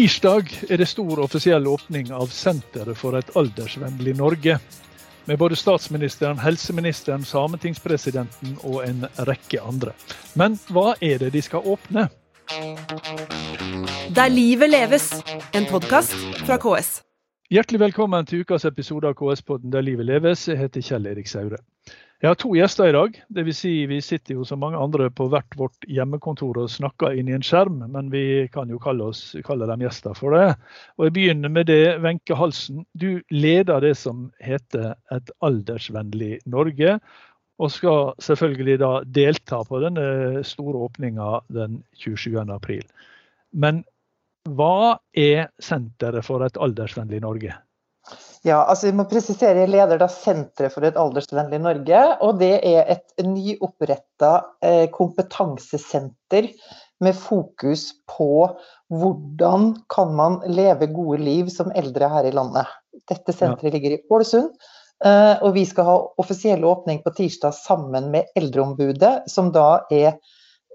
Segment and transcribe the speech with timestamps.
[0.00, 4.54] Tirsdag er det stor offisiell åpning av Senteret for et aldersvennlig Norge.
[5.28, 9.92] Med både statsministeren, helseministeren, sametingspresidenten og en rekke andre.
[10.40, 12.06] Men hva er det de skal åpne?
[14.16, 15.10] Der livet leves,
[15.52, 17.02] en podkast fra KS.
[17.52, 20.48] Hjertelig velkommen til ukas episode av KS-podden Der livet leves.
[20.48, 21.60] Jeg heter Kjell Erik Saure.
[22.20, 23.14] Jeg har to gjester i dag.
[23.32, 27.16] Det vil si, vi sitter jo som mange andre på hvert vårt hjemmekontor og snakker
[27.16, 30.50] inn i en skjerm, men vi kan jo kalle, oss, kalle dem gjester for det.
[31.00, 32.84] Og Jeg begynner med det, Wenche Halsen.
[32.92, 36.98] Du leder det som heter Et aldersvennlig Norge.
[37.60, 42.36] Og skal selvfølgelig da delta på denne store åpninga den 27.
[42.52, 42.84] april.
[43.52, 43.80] Men
[44.44, 47.56] hva er Senteret for et aldersvennlig Norge?
[48.46, 52.04] Ja, altså vi må presisere, Jeg leder da Senteret for et aldersvennlig Norge.
[52.24, 54.32] og Det er et nyoppretta
[54.64, 56.48] eh, kompetansesenter
[57.04, 58.48] med fokus på
[58.88, 62.68] hvordan kan man leve gode liv som eldre her i landet.
[63.08, 64.50] Dette senteret ligger i Ålesund.
[65.04, 70.16] Eh, og vi skal ha offisiell åpning på tirsdag sammen med Eldreombudet, som da er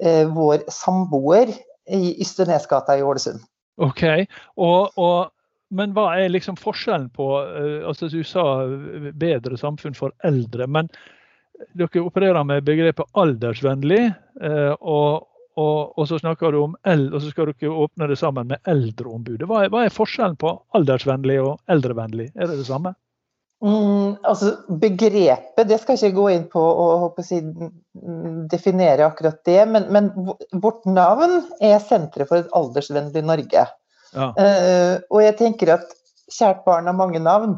[0.02, 1.50] eh, vår samboer
[1.86, 3.42] i Ysternesgata i Ålesund.
[3.82, 4.02] Ok,
[4.56, 5.35] og, og
[5.74, 8.44] men hva er liksom forskjellen på uh, altså Du sa
[9.18, 10.90] bedre samfunn for eldre, men
[11.78, 14.04] dere opererer med begrepet aldersvennlig.
[14.42, 18.20] Uh, og, og, og, så snakker du om eld, og så skal dere åpne det
[18.20, 19.48] sammen med Eldreombudet.
[19.50, 22.30] Hva er, hva er forskjellen på aldersvennlig og eldrevennlig?
[22.36, 22.96] Er det det samme?
[23.64, 27.40] Mm, altså Begrepet det skal jeg ikke gå inn på og si,
[28.52, 30.12] definere akkurat det, men, men
[30.62, 33.64] vårt navn er Senteret for et aldersvennlig Norge.
[34.16, 34.32] Ja.
[34.38, 35.92] Uh, og jeg tenker at
[36.32, 37.58] kjært barn har mange navn.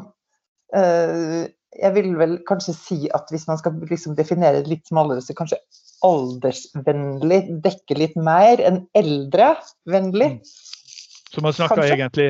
[0.74, 1.46] Uh,
[1.78, 5.36] jeg vil vel kanskje si at hvis man skal liksom definere det litt smalere, så
[5.36, 5.60] kanskje
[6.06, 10.38] aldersvennlig dekker litt mer enn eldrevennlig.
[10.38, 11.28] Mm.
[11.28, 12.28] Så man snakker egentlig,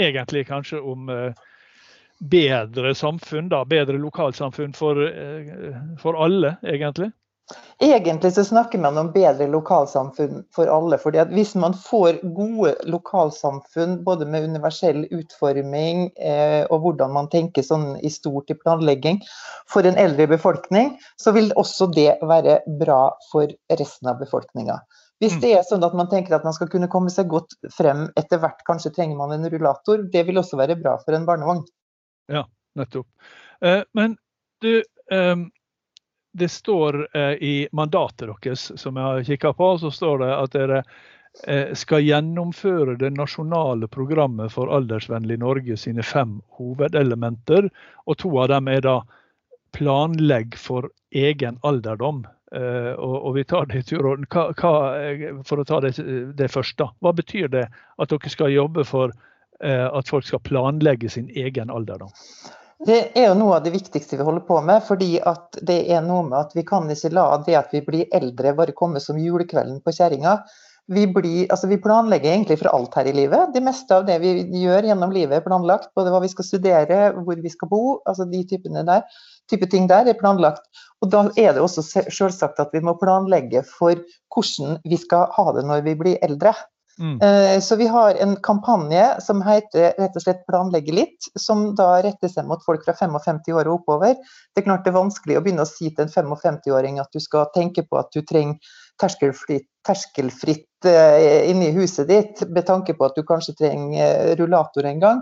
[0.00, 1.36] egentlig, kanskje om uh,
[2.32, 5.00] bedre samfunn, da, bedre lokalsamfunn for,
[6.00, 7.10] for alle, egentlig?
[7.78, 10.98] Egentlig så snakker man om bedre lokalsamfunn for alle.
[10.98, 17.28] fordi at Hvis man får gode lokalsamfunn både med universell utforming eh, og hvordan man
[17.30, 19.20] tenker sånn i stort i planlegging
[19.70, 24.80] for en eldre befolkning, så vil også det være bra for resten av befolkninga.
[25.20, 25.42] Hvis mm.
[25.44, 28.40] det er sånn at man tenker at man skal kunne komme seg godt frem etter
[28.42, 31.62] hvert, kanskje trenger man en rullator, det vil også være bra for en barnevogn.
[32.32, 32.42] Ja,
[32.76, 33.06] nettopp.
[33.62, 34.18] Eh, men
[34.64, 34.80] du,
[35.12, 35.46] um
[36.36, 40.56] det står eh, i mandatet deres, som jeg har kikka på, så står det at
[40.56, 40.80] dere
[41.46, 47.70] eh, skal gjennomføre det nasjonale programmet for aldersvennlig Norge sine fem hovedelementer.
[48.04, 48.98] Og to av dem er da
[49.76, 52.26] planlegg for egen alderdom.
[52.52, 54.28] Eh, og, og, vi tar det i turorden.
[54.28, 55.96] For å ta det,
[56.36, 56.90] det først, da.
[57.00, 59.16] Hva betyr det at dere skal jobbe for
[59.56, 62.10] at folk skal planlegge sin egen alderdom?
[62.84, 64.84] Det er jo noe av det viktigste vi holder på med.
[64.84, 68.12] fordi at det er noe med at vi kan ikke la det at vi blir
[68.12, 70.42] eldre bare komme som julekvelden på kjerringa.
[70.86, 71.02] Vi,
[71.50, 73.50] altså vi, planlegger egentlig for alt her i livet.
[73.54, 75.88] Det meste av det vi gjør gjennom livet er planlagt.
[75.98, 79.02] Både hva vi skal studere, hvor vi skal bo, altså de typene der,
[79.50, 80.62] type ting der er planlagt.
[81.02, 83.98] Og Da er det også selvsagt at vi må planlegge for
[84.30, 86.54] hvordan vi skal ha det når vi blir eldre.
[87.00, 87.20] Mm.
[87.20, 92.00] Eh, så vi har en kampanje som heter rett og slett 'Planlegge litt', som da
[92.04, 94.14] retter seg mot folk fra 55 år og oppover.
[94.54, 97.20] Det er klart det er vanskelig å begynne å si til en 55-åring at du
[97.20, 98.56] skal tenke på at du trenger
[99.00, 104.88] terskelfritt, terskelfritt uh, inni huset ditt, med tanke på at du kanskje trenger uh, rullator
[104.88, 105.20] en gang.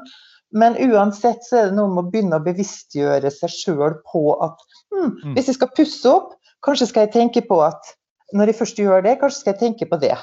[0.55, 4.63] Men uansett så er det noe med å begynne å bevisstgjøre seg sjøl på at
[4.95, 5.35] hm, mm.
[5.35, 7.97] hvis jeg skal pusse opp, kanskje skal jeg tenke på at
[8.35, 10.15] når jeg først gjør det, kanskje skal jeg tenke på det.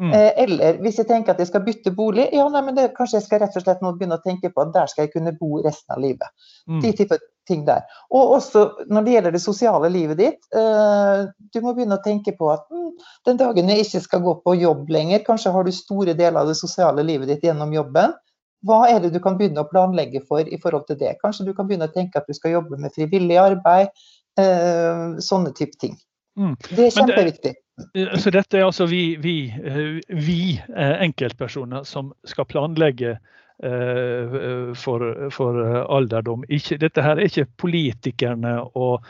[0.00, 0.12] Mm.
[0.16, 3.18] Eh, eller hvis jeg tenker at jeg skal bytte bolig, ja, nei, men det, kanskje
[3.18, 5.34] jeg skal rett og slett nå begynne å tenke på at der skal jeg kunne
[5.36, 6.32] bo resten av livet.
[6.70, 6.80] Mm.
[6.84, 7.18] De type
[7.50, 7.84] ting der.
[8.16, 12.32] Og også når det gjelder det sosiale livet ditt, eh, du må begynne å tenke
[12.38, 12.90] på at mm,
[13.28, 16.48] den dagen jeg ikke skal gå på jobb lenger, kanskje har du store deler av
[16.48, 18.16] det sosiale livet ditt gjennom jobben.
[18.64, 21.18] Hva er det du kan begynne å planlegge for i forhold til det?
[21.20, 23.92] Kanskje du kan begynne å tenke at du skal jobbe med frivillig arbeid,
[24.40, 25.96] eh, sånne type ting.
[26.40, 26.54] Mm.
[26.70, 27.54] Det er kjempeviktig.
[27.94, 34.38] Det, så dette er altså vi, vi, eh, vi eh, enkeltpersoner som skal planlegge eh,
[34.78, 36.44] for, for alderdom.
[36.48, 39.04] Ikke, dette her er ikke politikerne og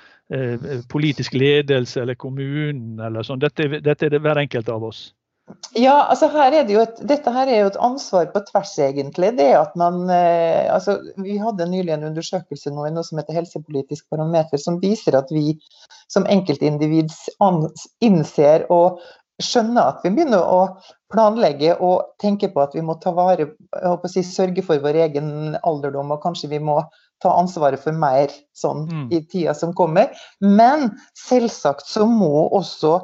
[0.86, 3.40] politisk ledelse eller kommunen eller sånn.
[3.42, 5.08] Dette, dette er det hver enkelt av oss.
[5.78, 8.72] Ja, altså her er det jo et, Dette her er jo et ansvar på tvers,
[8.82, 9.32] egentlig.
[9.38, 13.38] Det at man, eh, altså Vi hadde nylig en undersøkelse nå, i noe som heter
[13.38, 15.54] Helsepolitisk barometer, som viser at vi
[16.10, 17.12] som enkeltindivid
[18.02, 19.00] innser og
[19.40, 20.64] skjønner at vi begynner å
[21.10, 24.98] planlegge og tenke på at vi må ta vare håper å si, sørge for vår
[25.06, 26.80] egen alderdom, og kanskje vi må
[27.22, 29.06] ta ansvaret for mer sånn mm.
[29.12, 30.12] i tida som kommer.
[30.40, 32.98] Men selvsagt så må også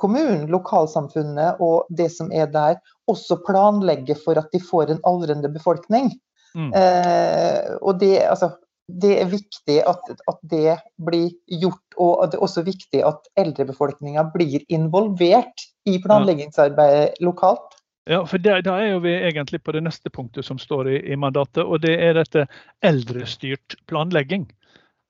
[0.00, 2.78] kommunen, lokalsamfunnet og det som er der,
[3.08, 6.12] også planlegge for at de får en aldrende befolkning.
[6.54, 6.72] Mm.
[6.74, 8.52] Eh, og det, altså,
[8.88, 14.24] det er viktig at, at, det blir gjort, og det er også viktig at eldrebefolkninga
[14.34, 17.76] blir involvert i planleggingsarbeidet lokalt.
[18.08, 21.16] Ja, for Da er jo vi egentlig på det neste punktet som står i, i
[21.16, 22.46] mandatet, og det er dette
[22.80, 24.46] eldrestyrt planlegging.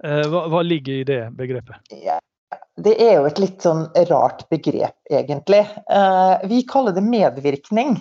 [0.05, 1.79] Eh, hva, hva, ligger i det begrepet?
[2.03, 2.19] Ja,
[2.79, 5.65] det er jo et litt sånn rart begrep, egentlig.
[5.91, 7.99] Eh, vi kaller det medvirkning.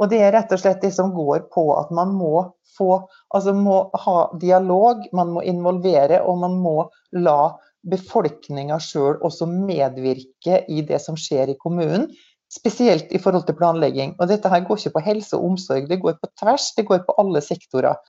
[0.00, 3.02] Og det er rett og slett det som går på at man må få
[3.36, 6.74] Altså må ha dialog, man må involvere, og man må
[7.16, 7.54] la
[7.88, 12.06] befolkninga sjøl også medvirke i det som skjer i kommunen.
[12.52, 14.14] Spesielt i forhold til planlegging.
[14.20, 17.04] Og dette her går ikke på helse og omsorg, det går på tvers, det går
[17.08, 18.00] på alle sektorer.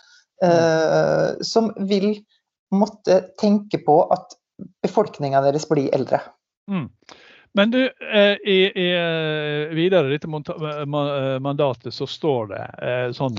[0.44, 2.18] Uh, som vil
[2.76, 4.36] måtte tenke på at
[4.86, 6.22] befolkninga deres blir eldre.
[6.72, 6.90] Mm.
[7.54, 7.84] Men du,
[8.14, 12.62] eh, i, i, eh, videre dette eh, mandatet så står det
[13.14, 13.36] sånn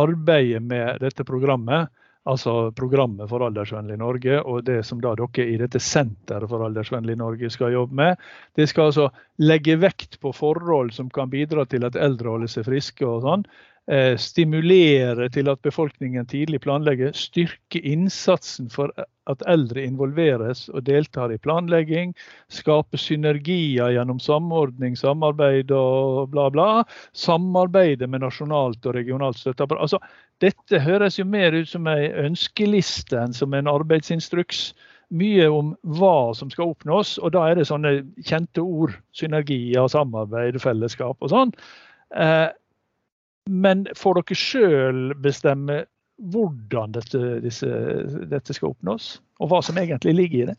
[0.00, 1.90] Arbeidet med dette programmet,
[2.30, 7.18] altså programmet for aldersvennlig Norge, og det som da dere i dette senteret for aldersvennlig
[7.20, 8.24] Norge skal jobbe med,
[8.56, 9.10] det skal altså
[9.44, 13.44] legge vekt på forhold som kan bidra til at eldre holder seg friske og sånn.
[13.90, 18.92] Eh, stimulere til at befolkningen tidlig planlegger, styrke innsatsen for
[19.26, 22.12] at eldre involveres og deltar i planlegging,
[22.54, 26.68] skape synergier gjennom samordning, samarbeid og bla, bla.
[27.18, 29.82] Samarbeide med nasjonalt og regionalt støtteapparat.
[29.88, 29.98] Altså,
[30.38, 34.68] dette høres jo mer ut som en ønskeliste enn som en arbeidsinstruks
[35.10, 38.94] mye om hva som skal oppnås, og da er det sånne kjente ord.
[39.18, 41.56] Synergier, samarbeid, fellesskap og sånn.
[43.60, 45.84] Men får dere sjøl bestemme
[46.32, 47.68] hvordan dette, disse,
[48.28, 50.58] dette, skal oppnås, og hva som egentlig ligger i det?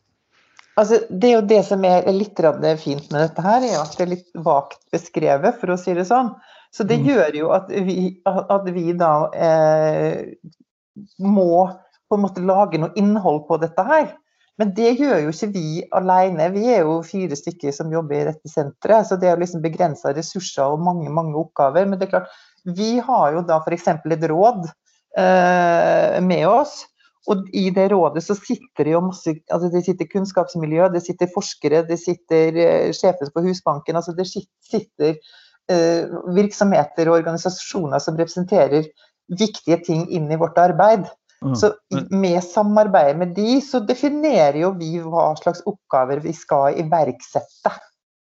[0.80, 2.40] Altså, det er jo det som er litt
[2.82, 6.08] fint med dette her, er at det er litt vagt beskrevet, for å si det
[6.10, 6.32] sånn.
[6.72, 7.08] Så det mm.
[7.10, 10.32] gjør jo at vi, at vi da eh,
[11.20, 11.68] må
[12.10, 14.14] på en måte lage noe innhold på dette her.
[14.60, 16.50] Men det gjør jo ikke vi alene.
[16.54, 19.08] Vi er jo fire stykker som jobber i dette senteret.
[19.10, 21.88] Så det er jo liksom begrensa ressurser og mange mange oppgaver.
[21.88, 23.88] Men det er klart, vi har jo da f.eks.
[23.88, 24.66] et råd
[25.18, 26.82] eh, med oss.
[27.30, 31.30] Og i det rådet så sitter det jo masse altså Det sitter kunnskapsmiljø, det sitter
[31.30, 33.96] forskere, det sitter eh, sjefer på Husbanken.
[33.96, 35.14] altså Det sitter
[35.70, 38.90] eh, virksomheter og organisasjoner som representerer
[39.32, 41.06] viktige ting inn i vårt arbeid.
[41.46, 41.56] Mm.
[41.58, 41.72] Så
[42.10, 47.74] med samarbeidet med de, så definerer jo vi hva slags oppgaver vi skal iverksette.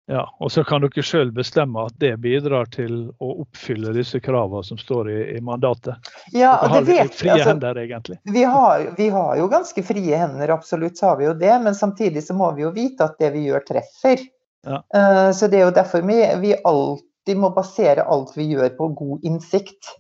[0.10, 4.64] Ja, og så kan dere sjøl bestemme at det bidrar til å oppfylle disse kravene
[4.64, 6.00] som står i, i mandatet.
[6.32, 8.16] Ja, dere har det vet frie altså, hender, egentlig.
[8.24, 11.52] Vi har, vi har, jo ganske frie hender, absolutt så har vi jo det.
[11.66, 14.24] Men samtidig så må vi jo vite at det vi gjør, treffer.
[14.64, 14.80] Ja.
[14.96, 18.88] Uh, så det er jo derfor vi, vi, alltid må basere alt vi gjør på
[19.02, 19.92] god innsikt.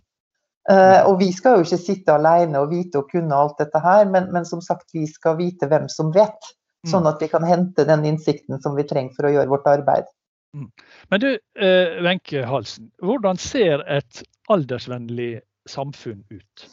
[0.71, 4.07] Uh, og vi skal jo ikke sitte alene og vite og kunne alt dette her,
[4.07, 6.55] men, men som sagt, vi skal vite hvem som vet.
[6.87, 6.91] Mm.
[6.93, 10.07] Sånn at vi kan hente den innsikten som vi trenger for å gjøre vårt arbeid.
[10.55, 10.71] Mm.
[11.11, 16.67] Men du, eh, Wenche Halsen, hvordan ser et aldersvennlig samfunn ut?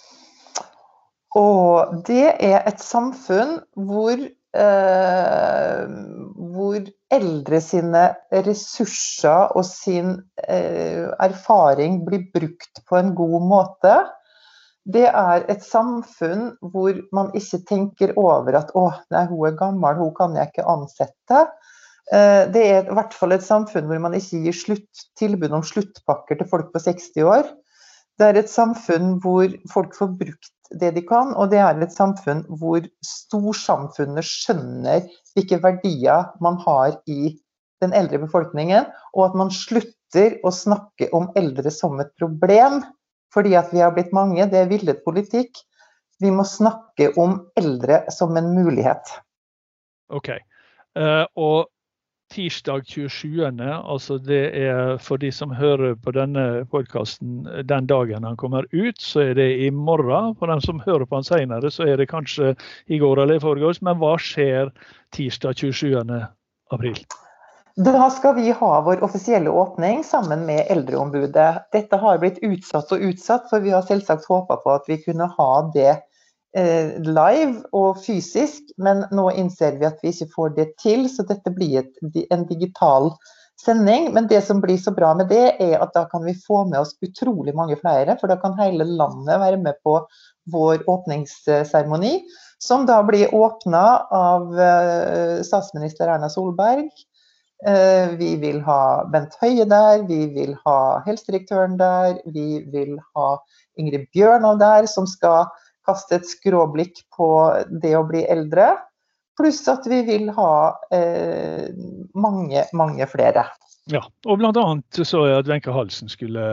[1.35, 5.85] Og det er et samfunn hvor, eh,
[6.55, 6.79] hvor
[7.19, 8.05] eldre sine
[8.47, 10.15] ressurser og sin
[10.47, 13.97] eh, erfaring blir brukt på en god måte
[14.85, 20.00] det er et samfunn hvor man ikke tenker over at å, nei, hun er gammel,
[20.00, 21.45] hun kan jeg ikke ansette.
[22.12, 25.64] Eh, det er i hvert fall et samfunn hvor man ikke gir slutt, tilbud om
[25.64, 27.49] sluttpakker til folk på 60 år.
[28.21, 31.95] Det er et samfunn hvor folk får brukt det de kan, og det er et
[31.95, 37.35] samfunn hvor storsamfunnet skjønner hvilke verdier man har i
[37.83, 38.87] den eldre befolkningen,
[39.17, 42.83] og at man slutter å snakke om eldre som et problem,
[43.35, 44.47] fordi at vi har blitt mange.
[44.50, 45.59] Det er villet politikk.
[46.23, 49.17] Vi må snakke om eldre som en mulighet.
[50.14, 50.31] OK.
[50.95, 51.67] Uh, og
[52.35, 58.38] tirsdag 27., altså det er for de som hører på denne podkasten den dagen han
[58.41, 60.35] kommer ut, så er det i morgen.
[60.38, 62.55] For dem som hører på han senere, så er det kanskje
[62.87, 63.83] i går eller i forgårs.
[63.83, 64.73] Men hva skjer
[65.14, 66.00] tirsdag 27.
[66.75, 66.99] april?
[67.76, 71.54] Da skal vi ha vår offisielle åpning sammen med Eldreombudet.
[71.73, 75.26] Dette har blitt utsatt og utsatt, for vi har selvsagt håpa på at vi kunne
[75.26, 75.88] ha det
[76.54, 81.26] eh, live og fysisk, men nå innser vi at vi ikke får det til, så
[81.26, 81.99] dette blir et,
[82.31, 83.11] en digital
[83.59, 84.07] sending.
[84.14, 86.78] Men det som blir så bra med det, er at da kan vi få med
[86.78, 88.14] oss utrolig mange flere.
[88.21, 89.97] For da kan hele landet være med på
[90.54, 92.21] vår åpningsseremoni,
[92.62, 93.83] som da blir åpna
[94.14, 96.87] av eh, statsminister Erna Solberg.
[97.64, 103.28] Eh, vi vil ha Bent Høie der, vi vil ha helsedirektøren der, vi vil ha
[103.80, 105.49] Ingrid Bjørnov der, som skal
[105.88, 107.28] kaste et skråblikk på
[107.83, 108.75] det å bli eldre.
[109.40, 110.54] Pluss at vi vil ha
[110.94, 111.71] eh,
[112.12, 113.47] mange, mange flere.
[113.90, 114.66] Ja, og bl.a.
[115.00, 116.44] så jeg at Wenche Halsen skulle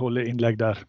[0.00, 0.80] holde innlegg der.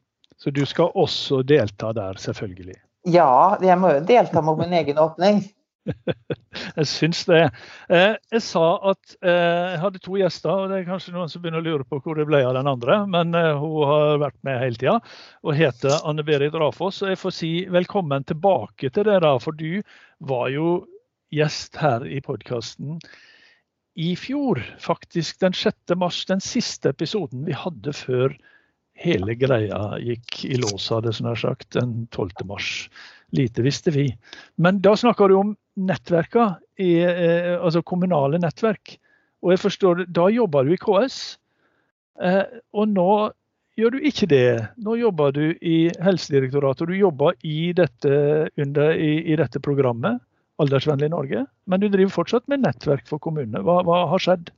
[0.42, 2.80] Så du skal også delta der, selvfølgelig.
[3.12, 5.44] Ja, jeg må jo delta med min egen åpning.
[6.78, 7.42] jeg syns det.
[7.90, 11.44] Eh, jeg sa at eh, jeg hadde to gjester, og det er kanskje noen som
[11.44, 13.02] begynner å lure på hvor det ble av den andre.
[13.12, 15.00] Men eh, hun har vært med hele tida
[15.42, 17.02] og heter Anne Berit Rafoss.
[17.06, 19.82] Og jeg får si velkommen tilbake til da, for du
[20.32, 20.82] var jo
[21.32, 23.00] gjest her i podkasten
[24.00, 24.62] i fjor.
[24.80, 25.96] Faktisk den 6.
[26.00, 28.36] mars, den siste episoden vi hadde før
[29.02, 32.46] hele greia gikk i lås, hadde jeg sagt, den 12.
[32.46, 32.90] mars.
[33.36, 34.10] Lite visste vi.
[34.56, 38.98] Men da snakker du om nettverka, i, eh, altså kommunale nettverk.
[39.42, 41.20] Og jeg forstår, da jobber du i KS.
[42.22, 43.12] Eh, og nå
[43.80, 44.68] gjør du ikke det.
[44.84, 48.12] Nå jobber du i Helsedirektoratet, og du jobber i dette,
[48.60, 50.22] under, i, i dette programmet,
[50.62, 51.46] Aldersvennlig Norge.
[51.66, 53.64] Men du driver fortsatt med nettverk for kommunene.
[53.66, 54.52] Hva, hva har skjedd?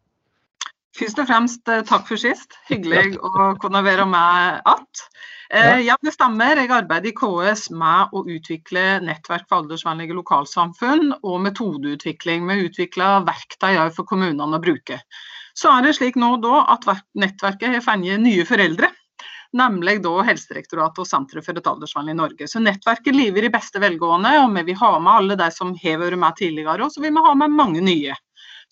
[0.94, 2.58] Først og fremst eh, takk for sist.
[2.70, 5.08] Hyggelig å kunne være med igjen.
[5.54, 6.58] Eh, ja, det stemmer.
[6.58, 12.48] Jeg arbeider i KS med å utvikle nettverk for aldersvennlige lokalsamfunn og metodeutvikling.
[12.50, 14.98] Vi utvikler verktøy for kommunene å bruke.
[15.54, 18.90] Så er det slik nå da at nettverket har funnet nye foreldre.
[19.54, 22.50] Nemlig da Helsedirektoratet og Senteret for et aldersvennlig Norge.
[22.50, 26.02] Så nettverket lever i beste velgående, og vi vil ha med alle de som har
[26.02, 28.18] vært med tidligere, og så vil vi ha med mange nye.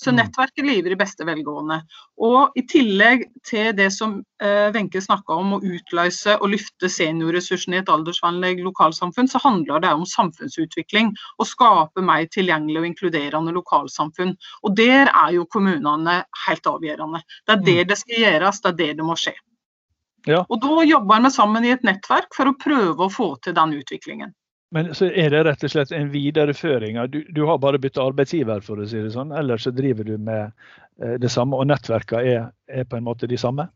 [0.02, 0.18] Så mm.
[0.18, 1.78] nettverket lever i beste velgående.
[2.26, 7.78] Og i tillegg til det som eh, Wenche snakka om, å utløse og løfte seniorressursene
[7.78, 11.14] i et aldersvennlig lokalsamfunn, så handler det om samfunnsutvikling.
[11.38, 14.34] Å skape mer tilgjengelig og inkluderende lokalsamfunn.
[14.66, 17.22] Og der er jo kommunene helt avgjørende.
[17.46, 17.88] Det er det mm.
[17.94, 19.38] det skal gjøres, det er det det må skje.
[20.30, 20.44] Ja.
[20.48, 23.78] Og da jobber vi sammen i et nettverk for å prøve å få til den
[23.78, 24.34] utviklingen.
[24.72, 28.64] Men så er det rett og slett en videreføring du, du, har bare bytta arbeidsgiver,
[28.64, 30.52] for å si det sånn, eller så driver du med
[31.04, 33.68] eh, det samme, og nettverkene er, er, på en måte de samme?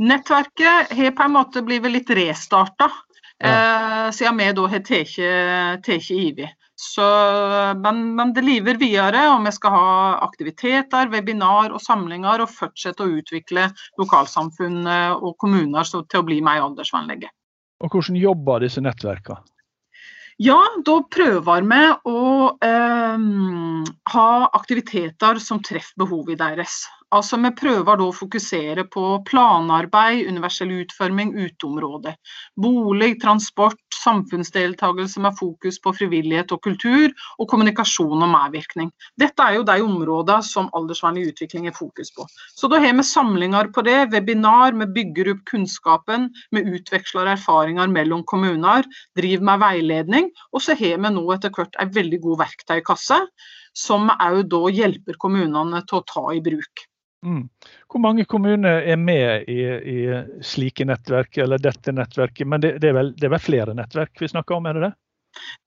[0.00, 2.88] Nettverket har på en måte blitt litt restarta,
[3.44, 3.50] ja.
[3.50, 6.48] eh, siden vi da har tatt Ivi.
[6.76, 7.04] Så,
[7.80, 9.90] men, men, det lever videre, og vi skal ha
[10.24, 13.68] aktiviteter, webinar og samlinger, og fortsette å utvikle
[14.00, 14.84] lokalsamfunn
[15.16, 17.32] og kommuner til å bli mer aldersvennlige.
[17.84, 19.44] Og Hvordan jobber disse nettverkene?
[20.42, 22.22] Ja, da prøver vi å
[22.60, 23.22] eh,
[24.12, 24.28] ha
[24.58, 26.82] aktiviteter som treffer behovet deres.
[27.14, 32.16] Altså, Vi prøver da å fokusere på planarbeid, universell utforming, uteområde.
[32.58, 38.90] Bolig, transport, samfunnsdeltakelse med fokus på frivillighet og kultur, og kommunikasjon og medvirkning.
[39.22, 42.26] Dette er jo de områdene som aldersvennlig utvikling er fokus på.
[42.58, 47.86] Så da har vi samlinger på det, webinar, vi bygger opp kunnskapen, vi utveksler erfaringer
[47.86, 48.82] mellom kommuner,
[49.14, 53.22] driver med veiledning, og så har vi nå etter hvert en veldig god verktøykasse
[53.76, 56.86] som òg da hjelper kommunene til å ta i bruk.
[57.24, 57.48] Mm.
[57.90, 59.98] Hvor mange kommuner er med i, i,
[60.44, 62.46] slike nettverk, eller dette nettverket?
[62.46, 64.88] Men det, det, er vel, det, er vel, flere nettverk vi snakker om, er det
[64.88, 64.92] det?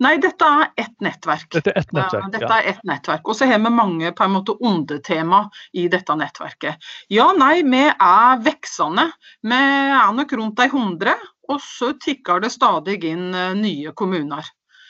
[0.02, 1.50] Nei, dette er ett nettverk.
[1.54, 3.28] Dette er ett nettverk, dette er ett nettverk.
[3.30, 5.44] Og så har vi mange på en måte undertema
[5.78, 6.88] i dette nettverket.
[7.14, 9.10] Ja, nei, vi er veksende.
[9.46, 11.14] Vi er nok rundt de 100,
[11.50, 14.48] og så tikker det stadig inn eh, nye kommuner.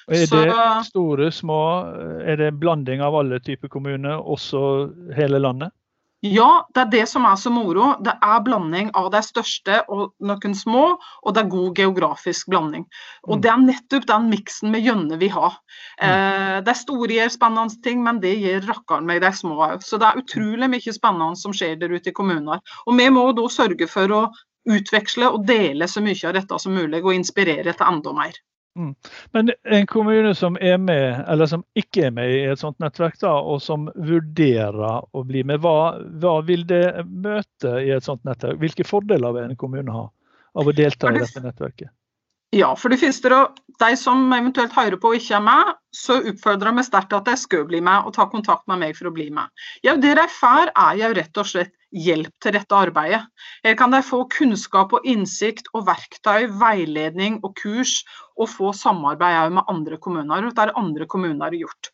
[0.10, 1.60] Er det store, små,
[2.26, 4.62] er det blanding av alle typer kommuner, også
[5.18, 5.74] hele landet?
[6.26, 7.94] Ja, det er det som er så moro.
[8.04, 12.84] Det er blanding av de største og noen små, og det er god geografisk blanding.
[13.30, 13.44] Og mm.
[13.46, 15.54] Det er nettopp den miksen vi gjerne vil ha.
[16.02, 16.10] Mm.
[16.10, 19.86] Eh, de store gjør spennende ting, men det gir rakkeren meg de små òg.
[19.86, 22.60] Så det er utrolig mye spennende som skjer der ute i kommuner.
[22.86, 24.22] Og vi må da sørge for å
[24.70, 28.36] utveksle og dele så mye av dette som mulig, og inspirere til enda mer.
[28.80, 28.96] Mm.
[29.36, 33.18] Men en kommune som er med, eller som ikke er med i et sånt nettverk,
[33.20, 38.24] da, og som vurderer å bli med, hva, hva, vil det møte i et sånt
[38.28, 38.60] nettverk?
[38.62, 40.06] Hvilke fordeler vil en kommune ha
[40.60, 41.92] av å delta i dette nettverket?
[42.56, 43.30] Ja, for det første,
[43.80, 47.36] de som eventuelt hører på og ikke er med, så oppfordrer vi sterkt at de
[47.38, 49.52] skal bli med og ta kontakt med meg for å bli med.
[49.86, 53.22] Ja, Det de får, er jo rett og slett hjelp til dette arbeidet.
[53.66, 58.02] Her kan de få kunnskap og innsikt og verktøy, veiledning og kurs,
[58.34, 60.50] og få samarbeid med andre kommuner.
[60.50, 61.94] Det er andre kommuner har gjort.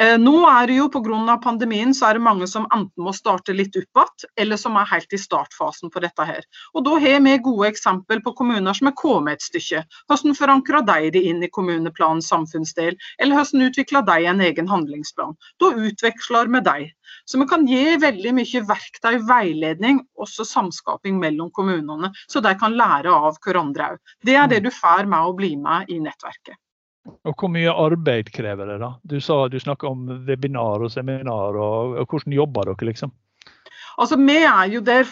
[0.00, 1.36] Eh, nå er det jo Pga.
[1.44, 4.88] pandemien så er det mange som enten må starte litt opp igjen, eller som er
[4.88, 6.24] helt i startfasen på dette.
[6.24, 6.42] her.
[6.74, 9.84] Og Da har vi gode eksempel på kommuner som er kommet et stykke.
[10.08, 15.36] Hvordan forankrer de det inn i kommuneplanens samfunnsdel, eller hvordan utvikler de en egen handlingsplan.
[15.60, 16.90] Da utveksler vi dem.
[17.26, 22.72] Så vi kan gi veldig mye verktøy, veiledning, også samskaping mellom kommunene, så de kan
[22.72, 23.98] lære av hverandre òg.
[24.24, 26.56] Det er det du får med å bli med i nettverket.
[27.06, 28.78] Og Hvor mye arbeid krever det?
[28.82, 28.92] da?
[29.02, 31.58] Du sa du snakka om webinar og seminar.
[31.58, 33.12] og, og Hvordan jobber dere, liksom?
[33.98, 35.04] Altså, Vi er jo der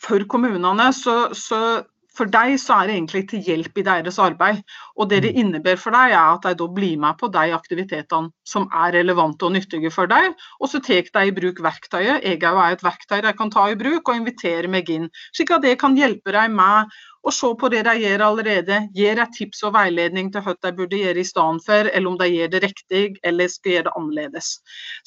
[0.00, 0.92] for kommunene.
[0.92, 1.84] så, så
[2.14, 4.60] for deg så er det egentlig til hjelp i deres arbeid.
[4.96, 5.40] Og det det mm.
[5.42, 9.48] innebærer for deg, er at de da blir med på de aktivitetene som er relevante
[9.48, 10.30] og nyttige for deg.
[10.60, 12.22] Og så tar de i bruk verktøyet.
[12.22, 15.10] Jeg er jo et verktøy de kan ta i bruk, og invitere meg inn.
[15.34, 18.78] Slik at det kan hjelpe deg med og se på det de gjør allerede.
[18.96, 22.18] Gir de tips og veiledning til hva de burde gjøre i stedet for, eller om
[22.20, 24.50] de gjør det riktig eller skal gjøre det annerledes.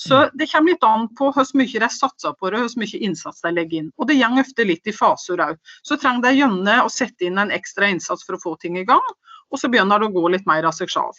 [0.01, 0.33] Så mm.
[0.39, 3.53] det kommer litt an på hvor mye de satser på det, hvor mye innsats de
[3.53, 3.93] legger inn.
[4.01, 5.61] Og det går ofte litt i faser òg.
[5.85, 8.87] Så trenger de gjerne å sette inn en ekstra innsats for å få ting i
[8.87, 9.05] gang.
[9.53, 11.13] Og så begynner det å gå litt mer av seg sjøl.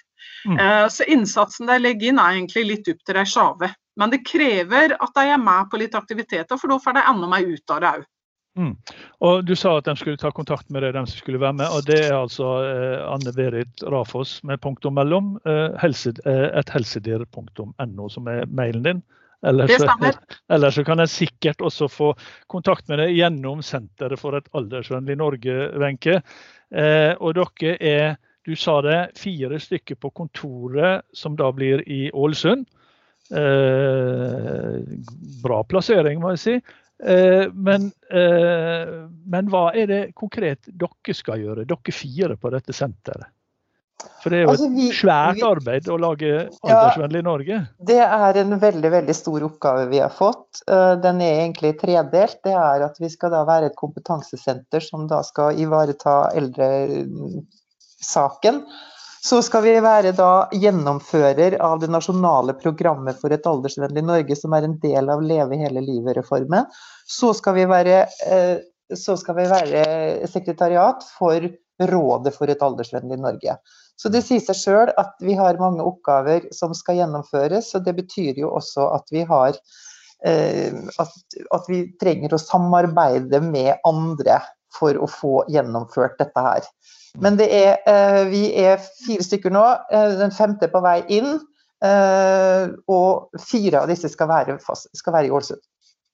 [0.50, 0.58] Mm.
[0.58, 3.70] Uh, så innsatsen de legger inn er egentlig litt opp til de sjave.
[3.98, 7.30] Men det krever at de er med på litt aktiviteter, for da får de enda
[7.30, 8.06] mer ut av det òg.
[8.58, 8.72] Mm.
[9.20, 11.68] Og Du sa at de skulle ta kontakt med deg, de som skulle være med.
[11.68, 15.36] og Det er altså eh, Anne Berit Rafoss med punktum mellom.
[15.46, 19.02] Eh, helse, eh, et helsedir.no som er mailen din.
[19.46, 19.70] Ellers.
[20.52, 22.12] Ellers så kan jeg sikkert også få
[22.50, 26.18] kontakt med deg gjennom Senteret for et aldersvennlig Norge, Wenche.
[26.74, 28.16] Eh, og dere er,
[28.48, 32.66] du sa det, fire stykker på kontoret som da blir i Ålesund.
[33.28, 34.76] Eh,
[35.44, 36.58] bra plassering, må jeg si.
[37.04, 42.72] Eh, men, eh, men, hva er det konkret dere skal gjøre, dere fire på dette
[42.74, 43.26] senteret?
[44.22, 47.56] For det er jo altså, vi, et svært arbeid å lage aldersvennlig Norge?
[47.86, 50.62] Det er en veldig veldig stor oppgave vi har fått.
[50.70, 52.38] Eh, den er egentlig tredelt.
[52.46, 58.56] Det er at vi skal da være et kompetansesenter som da skal ivareta eldresaken.
[59.24, 64.54] Så skal vi være da gjennomfører av det nasjonale programmet for et aldersvennlig Norge, som
[64.54, 66.68] er en del av Leve hele livet-reformen.
[67.06, 68.58] Så, skal vi være, eh,
[68.94, 73.52] så skal vi være sekretariat for Rådet for et aldersvennlig Norge.
[73.98, 77.94] Så det sier seg sjøl at vi har mange oppgaver som skal gjennomføres, og det
[77.98, 79.54] betyr jo også at vi har
[80.26, 81.14] eh, at,
[81.54, 84.40] at vi trenger å samarbeide med andre
[84.74, 86.66] for å få gjennomført dette her.
[87.22, 89.64] Men det er, eh, vi er fire stykker nå.
[89.92, 91.38] Eh, den femte på vei inn.
[91.84, 95.62] Eh, og fire av disse skal være, fast, skal være i Ålesund.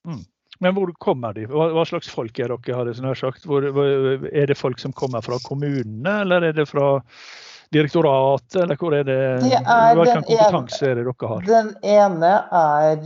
[0.06, 0.22] Mm.
[0.62, 1.48] Men hvor kommer de?
[1.50, 2.76] Hva, slags folk er dere?
[2.76, 3.46] har det sånn sagt?
[3.48, 7.00] Hvor, er det folk som kommer fra kommunene, eller er det fra
[7.72, 11.46] direktoratet, eller hvor er det, det er hva kompetanse er det dere har?
[11.48, 12.98] Den ene er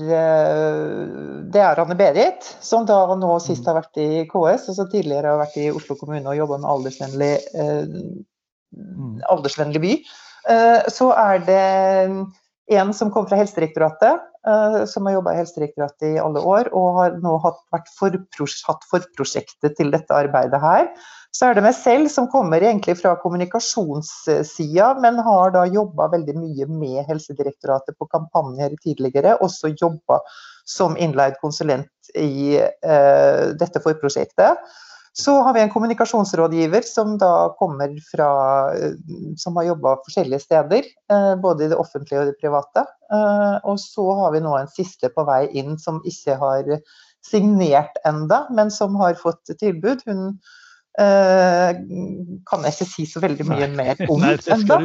[1.52, 5.42] det er Anne-Berit, som da nå sist har vært i KS, og så tidligere har
[5.42, 7.32] vært i Oslo kommune og jobba med aldersvennlig,
[8.74, 9.14] mm.
[9.32, 9.94] aldersvennlig by.
[10.92, 11.62] Så er det
[12.78, 14.27] en som kom fra Helsedirektoratet,
[14.88, 19.92] som har jobba i Helsedirektoratet i alle år, og har nå hatt, hatt forprosjektet til
[19.94, 20.90] dette arbeidet her.
[21.34, 26.34] Så er det meg selv som kommer egentlig fra kommunikasjonssida, men har da jobba veldig
[26.38, 29.36] mye med Helsedirektoratet på kampanjer tidligere.
[29.44, 30.22] Også jobba
[30.68, 34.64] som innleid konsulent i uh, dette forprosjektet.
[35.22, 38.28] Så har vi en kommunikasjonsrådgiver som da kommer fra
[38.74, 38.92] eh,
[39.36, 42.84] Som har jobba forskjellige steder, eh, både i det offentlige og det private.
[43.10, 46.70] Eh, og så har vi nå en siste på vei inn som ikke har
[47.26, 50.06] signert enda, men som har fått tilbud.
[50.06, 50.38] Hun
[50.98, 53.84] kan jeg ikke si så veldig mye Nei.
[53.84, 54.78] mer om ennå.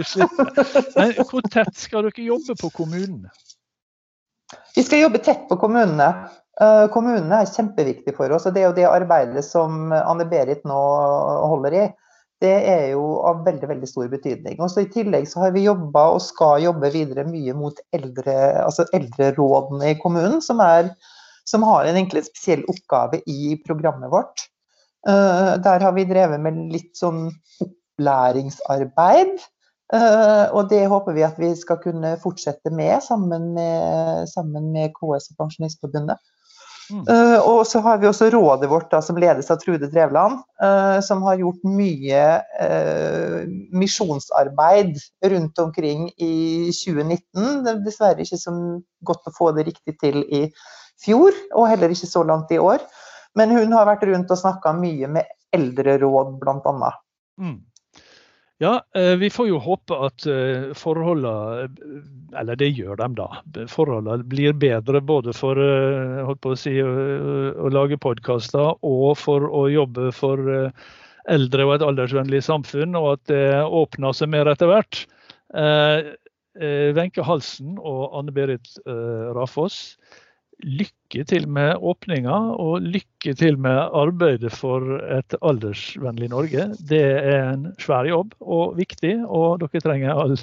[1.26, 3.32] Hvor tett skal dere jobbe på kommunene?
[4.76, 6.12] Vi skal jobbe tett på kommunene.
[6.61, 8.45] Uh, kommunene er kjempeviktig for oss.
[8.45, 10.79] og Det er jo det arbeidet som Anne-Berit nå
[11.49, 11.85] holder i.
[12.43, 14.57] Det er jo av veldig veldig stor betydning.
[14.59, 18.35] Og så I tillegg så har vi jobba og skal jobbe videre mye mot eldre,
[18.65, 20.91] altså eldrerådene i kommunen, som, er,
[21.47, 24.49] som har en egentlig spesiell oppgave i programmet vårt.
[25.07, 27.29] Eh, der har vi drevet med litt sånn
[27.63, 29.35] opplæringsarbeid.
[29.93, 34.89] Uh, og det håper vi at vi skal kunne fortsette med sammen med, sammen med
[34.95, 36.17] KS og Pensjonistforbundet.
[36.91, 37.04] Mm.
[37.08, 41.00] Uh, og så har vi også rådet vårt da, som ledes av Trude Drevland, uh,
[41.06, 42.24] som har gjort mye
[42.60, 43.38] uh,
[43.72, 44.98] misjonsarbeid
[45.32, 47.63] rundt omkring i 2019.
[47.63, 48.56] Det er dessverre ikke så
[49.08, 50.46] godt å få det riktig til i
[51.04, 52.84] fjor, og heller ikke så langt i år.
[53.39, 56.91] Men hun har vært rundt og snakka mye med eldreråd, bl.a.
[57.41, 57.58] Mm.
[58.63, 61.65] Ja, eh, vi får jo håpe at eh, forholdene,
[62.39, 63.26] eller det gjør de da,
[63.67, 70.13] forholdene blir bedre både for eh, å, si, å, lage podkaster og for å jobbe
[70.15, 70.39] for
[71.34, 75.04] eldre og et aldersvennlig samfunn, og at det åpner seg mer etter hvert.
[76.95, 78.78] Wenche Halsen og Anne Berit
[79.36, 79.95] Rafoss
[80.63, 86.69] lykke til med åpninga, og lykke til med arbeidet for et aldersvennlig Norge.
[86.89, 90.37] Det er en svær jobb og viktig, og dere trenger all,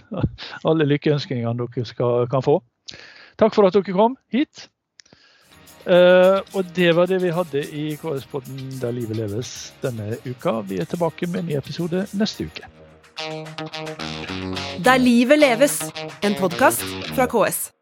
[0.65, 2.61] alle lykkeønskningene dere skal, kan få.
[3.41, 4.69] Takk for at dere kom hit.
[5.81, 10.61] Uh, og det var det vi hadde i KS-podden Der livet leves denne uka.
[10.69, 12.69] Vi er tilbake med en ny episode neste uke.
[14.85, 15.81] Der livet leves,
[16.25, 16.85] en podkast
[17.17, 17.80] fra KS.